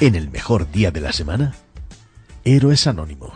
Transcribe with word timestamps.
En 0.00 0.16
el 0.16 0.28
mejor 0.30 0.70
día 0.72 0.90
de 0.90 1.00
la 1.00 1.12
semana, 1.12 1.54
Héroes 2.44 2.86
Anónimos. 2.88 3.32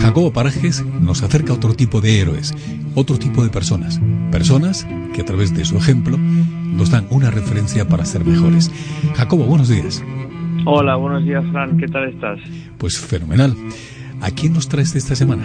Jacobo 0.00 0.32
Parajes 0.32 0.84
nos 1.00 1.22
acerca 1.22 1.52
a 1.52 1.56
otro 1.56 1.74
tipo 1.74 2.00
de 2.00 2.20
héroes, 2.20 2.54
otro 2.96 3.18
tipo 3.18 3.44
de 3.44 3.50
personas. 3.50 4.00
Personas 4.32 4.84
que 5.14 5.20
a 5.20 5.24
través 5.24 5.54
de 5.54 5.64
su 5.64 5.76
ejemplo 5.76 6.18
nos 6.18 6.90
dan 6.90 7.06
una 7.10 7.30
referencia 7.30 7.86
para 7.86 8.04
ser 8.04 8.24
mejores. 8.24 8.70
Jacobo, 9.14 9.44
buenos 9.44 9.68
días. 9.68 10.02
Hola, 10.68 10.96
buenos 10.96 11.24
días, 11.24 11.44
Fran. 11.52 11.78
¿Qué 11.78 11.86
tal 11.86 12.08
estás? 12.08 12.40
Pues 12.76 12.98
fenomenal. 12.98 13.52
¿A 14.20 14.32
quién 14.32 14.52
nos 14.52 14.68
traes 14.68 14.96
esta 14.96 15.14
semana? 15.14 15.44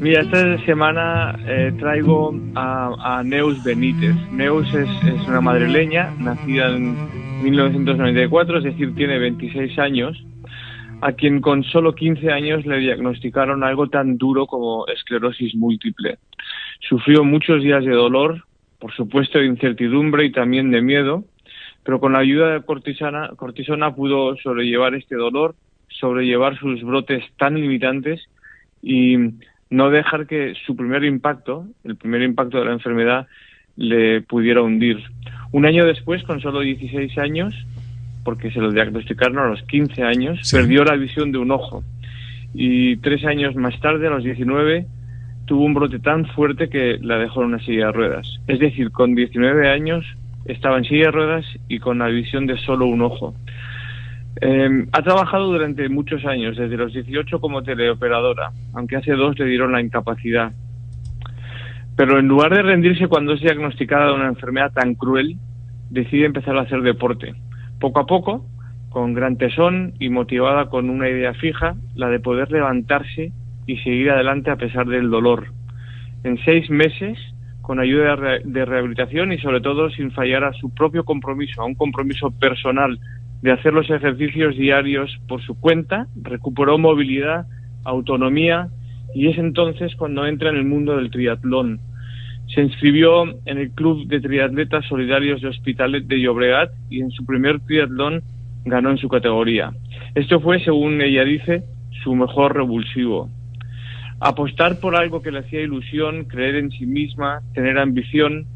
Mira, 0.00 0.22
esta 0.22 0.56
semana 0.64 1.38
eh, 1.46 1.70
traigo 1.78 2.34
a, 2.54 3.20
Neus 3.22 3.62
Benítez. 3.62 4.16
Neus 4.32 4.66
es, 4.72 4.88
es, 5.04 5.28
una 5.28 5.42
madrileña, 5.42 6.14
nacida 6.18 6.74
en 6.74 6.96
1994, 7.42 8.58
es 8.58 8.64
decir, 8.64 8.94
tiene 8.94 9.18
26 9.18 9.78
años, 9.78 10.16
a 11.02 11.12
quien 11.12 11.42
con 11.42 11.62
solo 11.64 11.94
15 11.94 12.32
años 12.32 12.64
le 12.64 12.78
diagnosticaron 12.78 13.62
algo 13.62 13.90
tan 13.90 14.16
duro 14.16 14.46
como 14.46 14.86
esclerosis 14.86 15.54
múltiple. 15.54 16.16
Sufrió 16.88 17.22
muchos 17.22 17.62
días 17.62 17.84
de 17.84 17.92
dolor, 17.92 18.44
por 18.78 18.94
supuesto 18.94 19.40
de 19.40 19.44
incertidumbre 19.44 20.24
y 20.24 20.32
también 20.32 20.70
de 20.70 20.80
miedo, 20.80 21.24
pero 21.84 22.00
con 22.00 22.12
la 22.12 22.18
ayuda 22.18 22.52
de 22.52 22.62
cortisona, 22.62 23.30
cortisona 23.36 23.94
pudo 23.94 24.36
sobrellevar 24.36 24.94
este 24.94 25.16
dolor, 25.16 25.54
sobrellevar 25.88 26.58
sus 26.58 26.82
brotes 26.82 27.24
tan 27.36 27.54
limitantes 27.54 28.20
y 28.82 29.16
no 29.70 29.90
dejar 29.90 30.26
que 30.26 30.54
su 30.66 30.76
primer 30.76 31.04
impacto, 31.04 31.66
el 31.84 31.96
primer 31.96 32.22
impacto 32.22 32.58
de 32.58 32.66
la 32.66 32.72
enfermedad, 32.72 33.26
le 33.76 34.20
pudiera 34.20 34.62
hundir. 34.62 34.98
Un 35.52 35.64
año 35.64 35.86
después, 35.86 36.22
con 36.24 36.40
solo 36.40 36.60
16 36.60 37.16
años, 37.18 37.54
porque 38.24 38.50
se 38.50 38.60
lo 38.60 38.70
diagnosticaron 38.70 39.38
a 39.38 39.48
los 39.48 39.62
15 39.62 40.02
años, 40.02 40.50
perdió 40.52 40.84
la 40.84 40.96
visión 40.96 41.32
de 41.32 41.38
un 41.38 41.50
ojo. 41.50 41.82
Y 42.52 42.96
tres 42.96 43.24
años 43.24 43.54
más 43.54 43.78
tarde, 43.80 44.08
a 44.08 44.10
los 44.10 44.24
19, 44.24 44.86
tuvo 45.46 45.64
un 45.64 45.74
brote 45.74 45.98
tan 45.98 46.26
fuerte 46.26 46.68
que 46.68 46.98
la 47.00 47.18
dejó 47.18 47.42
en 47.42 47.48
una 47.48 47.64
silla 47.64 47.86
de 47.86 47.92
ruedas. 47.92 48.40
Es 48.48 48.58
decir, 48.58 48.90
con 48.90 49.14
19 49.14 49.68
años 49.68 50.04
estaba 50.44 50.78
en 50.78 50.84
silla 50.84 51.06
de 51.06 51.10
ruedas 51.12 51.46
y 51.68 51.78
con 51.78 51.98
la 51.98 52.06
visión 52.06 52.46
de 52.46 52.56
solo 52.58 52.86
un 52.86 53.02
ojo. 53.02 53.34
Em, 54.40 54.88
ha 54.92 55.02
trabajado 55.02 55.46
durante 55.46 55.88
muchos 55.88 56.24
años, 56.24 56.56
desde 56.56 56.76
los 56.76 56.92
18 56.92 57.40
como 57.40 57.62
teleoperadora, 57.62 58.52
aunque 58.74 58.96
hace 58.96 59.12
dos 59.12 59.38
le 59.38 59.46
dieron 59.46 59.72
la 59.72 59.80
incapacidad. 59.80 60.52
Pero 61.96 62.18
en 62.18 62.28
lugar 62.28 62.54
de 62.54 62.62
rendirse 62.62 63.08
cuando 63.08 63.34
es 63.34 63.40
diagnosticada 63.40 64.06
de 64.06 64.14
una 64.14 64.28
enfermedad 64.28 64.72
tan 64.72 64.94
cruel, 64.94 65.36
decide 65.90 66.26
empezar 66.26 66.56
a 66.56 66.62
hacer 66.62 66.82
deporte. 66.82 67.34
Poco 67.78 68.00
a 68.00 68.06
poco, 68.06 68.46
con 68.88 69.14
gran 69.14 69.36
tesón 69.36 69.94
y 69.98 70.08
motivada 70.08 70.70
con 70.70 70.88
una 70.88 71.08
idea 71.08 71.34
fija, 71.34 71.74
la 71.94 72.08
de 72.08 72.20
poder 72.20 72.50
levantarse 72.50 73.32
y 73.66 73.76
seguir 73.78 74.10
adelante 74.10 74.50
a 74.50 74.56
pesar 74.56 74.86
del 74.86 75.10
dolor. 75.10 75.48
En 76.24 76.38
seis 76.44 76.70
meses 76.70 77.18
con 77.70 77.78
ayuda 77.78 78.16
de 78.42 78.64
rehabilitación 78.64 79.32
y 79.32 79.38
sobre 79.38 79.60
todo 79.60 79.90
sin 79.90 80.10
fallar 80.10 80.42
a 80.42 80.52
su 80.54 80.74
propio 80.74 81.04
compromiso, 81.04 81.62
a 81.62 81.66
un 81.66 81.76
compromiso 81.76 82.32
personal 82.32 82.98
de 83.42 83.52
hacer 83.52 83.72
los 83.72 83.88
ejercicios 83.88 84.56
diarios 84.56 85.08
por 85.28 85.40
su 85.40 85.54
cuenta, 85.54 86.08
recuperó 86.20 86.78
movilidad, 86.78 87.46
autonomía 87.84 88.70
y 89.14 89.28
es 89.28 89.38
entonces 89.38 89.94
cuando 89.94 90.26
entra 90.26 90.50
en 90.50 90.56
el 90.56 90.64
mundo 90.64 90.96
del 90.96 91.12
triatlón. 91.12 91.78
Se 92.52 92.60
inscribió 92.60 93.22
en 93.44 93.58
el 93.58 93.70
Club 93.70 94.04
de 94.08 94.20
Triatletas 94.20 94.84
Solidarios 94.86 95.40
de 95.40 95.46
Hospitalet 95.50 96.08
de 96.08 96.20
Llobregat 96.20 96.72
y 96.88 97.02
en 97.02 97.12
su 97.12 97.24
primer 97.24 97.60
triatlón 97.60 98.24
ganó 98.64 98.90
en 98.90 98.98
su 98.98 99.08
categoría. 99.08 99.70
Esto 100.16 100.40
fue, 100.40 100.58
según 100.64 101.00
ella 101.00 101.22
dice, 101.22 101.62
su 102.02 102.16
mejor 102.16 102.56
revulsivo 102.56 103.30
apostar 104.20 104.78
por 104.80 104.94
algo 104.96 105.22
que 105.22 105.32
le 105.32 105.40
hacía 105.40 105.62
ilusión, 105.62 106.24
creer 106.24 106.56
en 106.56 106.70
sí 106.70 106.86
misma, 106.86 107.40
tener 107.54 107.78
ambición. 107.78 108.46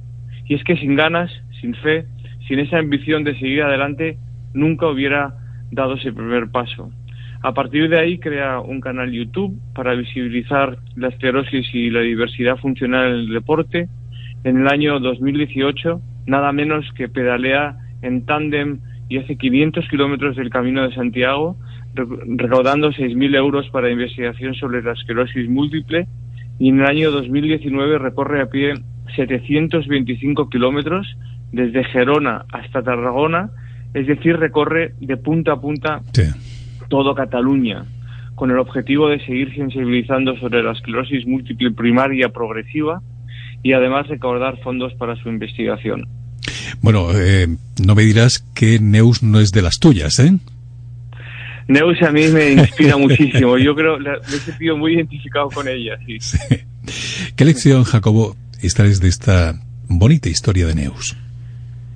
Y 0.47 0.55
es 0.55 0.63
que 0.63 0.77
sin 0.77 0.95
ganas, 0.95 1.33
sin 1.61 1.75
fe, 1.75 2.05
sin 2.47 2.59
esa 2.59 2.79
ambición 2.79 3.25
de 3.25 3.39
seguir 3.39 3.63
adelante, 3.63 4.19
nunca 4.53 4.87
hubiera 4.87 5.35
dado 5.71 5.95
ese 5.95 6.13
primer 6.13 6.51
paso. 6.51 6.91
A 7.43 7.53
partir 7.53 7.89
de 7.89 7.99
ahí 7.99 8.19
crea 8.19 8.61
un 8.61 8.81
canal 8.81 9.11
YouTube 9.11 9.59
para 9.75 9.95
visibilizar 9.95 10.79
la 10.97 11.09
esclerosis 11.09 11.75
y 11.75 11.91
la 11.91 12.01
diversidad 12.01 12.57
funcional 12.57 13.09
en 13.09 13.15
el 13.17 13.29
deporte. 13.31 13.89
En 14.45 14.61
el 14.61 14.69
año 14.69 15.01
2018, 15.01 16.01
nada 16.27 16.53
menos 16.53 16.91
que 16.95 17.09
pedalea 17.09 17.77
en 18.03 18.25
tándem 18.25 18.81
y 19.09 19.19
hace 19.19 19.37
500 19.37 19.89
kilómetros 19.89 20.37
del 20.37 20.51
Camino 20.51 20.89
de 20.89 20.95
Santiago 20.95 21.57
recaudando 21.95 22.91
6.000 22.91 23.37
euros 23.37 23.69
para 23.71 23.91
investigación 23.91 24.55
sobre 24.55 24.83
la 24.83 24.93
esclerosis 24.93 25.49
múltiple 25.49 26.07
y 26.59 26.69
en 26.69 26.81
el 26.81 26.87
año 26.87 27.11
2019 27.11 27.99
recorre 27.99 28.43
a 28.43 28.47
pie 28.47 28.75
725 29.17 30.49
kilómetros 30.49 31.07
desde 31.53 31.85
Gerona 31.85 32.45
hasta 32.53 32.83
Tarragona, 32.83 33.51
es 33.93 34.07
decir, 34.07 34.37
recorre 34.37 34.95
de 35.01 35.17
punta 35.17 35.53
a 35.53 35.61
punta 35.61 36.03
todo 36.89 37.15
Cataluña, 37.15 37.85
con 38.35 38.51
el 38.51 38.59
objetivo 38.59 39.09
de 39.09 39.25
seguir 39.25 39.55
sensibilizando 39.55 40.37
sobre 40.39 40.63
la 40.63 40.73
esclerosis 40.73 41.27
múltiple 41.27 41.71
primaria 41.71 42.29
progresiva 42.31 43.01
y 43.63 43.73
además 43.73 44.09
recaudar 44.09 44.61
fondos 44.63 44.93
para 44.95 45.17
su 45.17 45.29
investigación. 45.29 46.07
Bueno, 46.83 47.09
eh, 47.15 47.47
no 47.85 47.95
me 47.95 48.03
dirás 48.03 48.41
que 48.55 48.79
Neus 48.79 49.23
no 49.23 49.41
es 49.41 49.53
de 49.53 49.63
las 49.63 49.79
tuyas, 49.79 50.19
¿eh? 50.19 50.37
Neus 51.69 52.01
a 52.03 52.11
mí 52.11 52.29
me 52.29 52.53
inspira 52.53 52.97
muchísimo. 52.99 53.59
Yo 53.59 53.75
creo, 53.75 53.99
me 53.99 54.13
he 54.13 54.41
sentido 54.41 54.77
muy 54.77 54.95
identificado 54.95 55.49
con 55.51 55.69
ella. 55.69 55.99
Sí. 56.21 56.39
¿Qué 57.35 57.47
lección, 57.47 57.85
Jacobo, 57.85 58.37
extraes 58.63 59.01
de 59.01 59.09
esta 59.09 59.55
bonita 59.89 60.29
historia 60.29 60.67
de 60.67 60.75
Neus? 60.75 61.17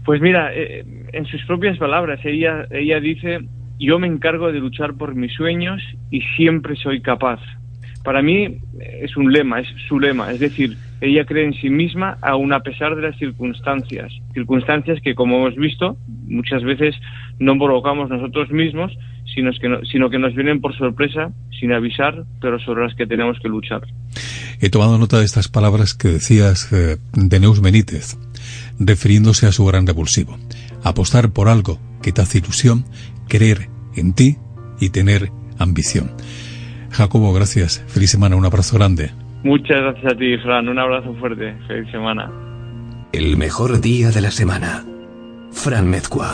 Pues 0.04 0.22
mira, 0.22 0.50
eh, 0.54 0.82
en 1.12 1.26
sus 1.26 1.44
propias 1.44 1.76
palabras, 1.76 2.20
ella, 2.24 2.66
ella 2.70 2.98
dice, 2.98 3.40
yo 3.78 3.98
me 3.98 4.06
encargo 4.06 4.50
de 4.50 4.60
luchar 4.60 4.94
por 4.94 5.14
mis 5.14 5.32
sueños 5.34 5.82
y 6.10 6.22
siempre 6.36 6.76
soy 6.76 7.02
capaz. 7.02 7.40
Para 8.02 8.22
mí 8.22 8.58
es 8.80 9.16
un 9.18 9.30
lema, 9.30 9.60
es 9.60 9.68
su 9.86 10.00
lema, 10.00 10.32
es 10.32 10.40
decir, 10.40 10.78
ella 11.00 11.24
cree 11.24 11.44
en 11.44 11.54
sí 11.54 11.68
misma 11.68 12.16
aun 12.22 12.52
a 12.52 12.60
pesar 12.60 12.96
de 12.96 13.02
las 13.02 13.18
circunstancias, 13.18 14.12
circunstancias 14.32 15.00
que 15.02 15.14
como 15.14 15.36
hemos 15.36 15.56
visto 15.56 15.96
muchas 16.26 16.64
veces 16.64 16.94
no 17.38 17.56
provocamos 17.58 18.08
nosotros 18.08 18.50
mismos, 18.50 18.96
sino 19.38 19.52
que, 19.52 19.86
sino 19.90 20.10
que 20.10 20.18
nos 20.18 20.34
vienen 20.34 20.60
por 20.60 20.76
sorpresa, 20.76 21.30
sin 21.58 21.72
avisar, 21.72 22.24
pero 22.40 22.58
sobre 22.58 22.84
las 22.84 22.94
que 22.94 23.06
tenemos 23.06 23.38
que 23.40 23.48
luchar. 23.48 23.82
He 24.60 24.70
tomado 24.70 24.98
nota 24.98 25.18
de 25.18 25.24
estas 25.24 25.48
palabras 25.48 25.94
que 25.94 26.08
decías 26.08 26.72
eh, 26.72 26.96
de 27.12 27.40
Neus 27.40 27.60
Benítez, 27.60 28.18
refiriéndose 28.80 29.46
a 29.46 29.52
su 29.52 29.64
gran 29.64 29.86
revulsivo. 29.86 30.36
Apostar 30.82 31.30
por 31.30 31.48
algo 31.48 31.78
que 32.02 32.12
te 32.12 32.20
hace 32.20 32.38
ilusión, 32.38 32.84
creer 33.28 33.68
en 33.96 34.12
ti 34.12 34.36
y 34.80 34.90
tener 34.90 35.30
ambición. 35.58 36.10
Jacobo, 36.90 37.32
gracias. 37.32 37.84
Feliz 37.86 38.10
semana. 38.10 38.34
Un 38.36 38.44
abrazo 38.44 38.76
grande. 38.76 39.10
Muchas 39.44 39.80
gracias 39.80 40.12
a 40.12 40.16
ti, 40.16 40.36
Fran. 40.38 40.68
Un 40.68 40.78
abrazo 40.78 41.14
fuerte. 41.14 41.54
Feliz 41.68 41.90
semana. 41.92 42.30
El 43.12 43.36
mejor 43.36 43.80
día 43.80 44.10
de 44.10 44.20
la 44.20 44.30
semana. 44.30 44.84
Fran 45.52 45.88
Mezcua. 45.88 46.26